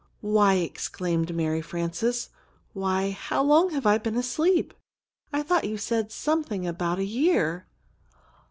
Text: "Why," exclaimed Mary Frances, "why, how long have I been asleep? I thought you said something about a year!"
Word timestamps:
"Why," 0.25 0.55
exclaimed 0.55 1.35
Mary 1.35 1.61
Frances, 1.61 2.29
"why, 2.73 3.11
how 3.11 3.43
long 3.43 3.69
have 3.69 3.85
I 3.85 3.99
been 3.99 4.15
asleep? 4.15 4.73
I 5.31 5.43
thought 5.43 5.65
you 5.69 5.77
said 5.77 6.11
something 6.11 6.65
about 6.65 6.97
a 6.97 7.03
year!" 7.05 7.67